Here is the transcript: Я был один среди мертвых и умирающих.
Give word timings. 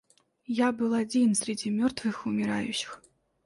Я 0.47 0.71
был 0.71 0.95
один 0.95 1.35
среди 1.35 1.69
мертвых 1.69 2.25
и 2.25 2.29
умирающих. 2.29 3.03